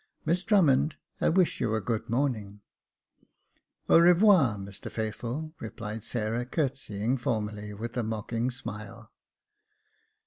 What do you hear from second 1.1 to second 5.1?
I wish you a good morning." ^^ Au revoir, Mr